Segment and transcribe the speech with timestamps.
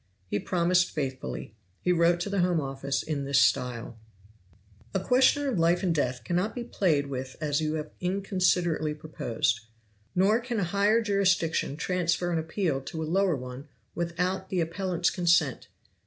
[0.25, 1.53] He promised faithfully.
[1.79, 3.99] He wrote to the Home Office in this style:
[4.95, 9.59] "A question of life and death cannot be played with as you have inconsiderately proposed;
[10.15, 15.11] nor can a higher jurisdiction transfer an appeal to a lower one without the appellant's
[15.11, 15.67] consent.